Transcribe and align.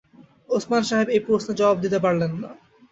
ওসমান 0.49 0.83
সাহেব 0.89 1.07
এই 1.15 1.21
প্রশ্নের 1.27 1.57
জবাব 1.59 1.77
দিতে 1.83 1.97
পারলেন 2.05 2.31
না। 2.35 2.49